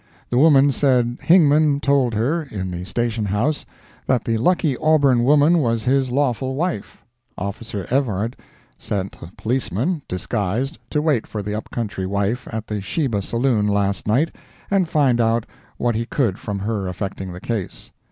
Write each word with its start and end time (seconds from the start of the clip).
The 0.31 0.37
woman 0.39 0.71
said 0.71 1.19
Hingman 1.21 1.79
told 1.79 2.15
her, 2.15 2.41
in 2.41 2.71
the 2.71 2.85
station 2.85 3.25
house, 3.25 3.67
that 4.07 4.23
the 4.23 4.39
lucky 4.39 4.75
Auburn 4.79 5.23
woman 5.23 5.59
was 5.59 5.83
his 5.83 6.09
lawful 6.09 6.55
wife. 6.55 7.03
Officer 7.37 7.85
Evrard 7.91 8.33
sent 8.79 9.15
a 9.21 9.27
policeman, 9.37 10.01
disguised, 10.07 10.79
to 10.89 11.03
wait 11.03 11.27
for 11.27 11.43
the 11.43 11.53
up 11.53 11.69
country 11.69 12.07
wife 12.07 12.47
at 12.51 12.65
the 12.65 12.81
Sheba 12.81 13.21
Saloon, 13.21 13.67
last 13.67 14.07
night, 14.07 14.35
and 14.71 14.89
find 14.89 15.21
out 15.21 15.45
what 15.77 15.93
he 15.93 16.07
could 16.07 16.39
from 16.39 16.57
her 16.57 16.87
affecting 16.87 17.31
the 17.31 17.39
case. 17.39 17.91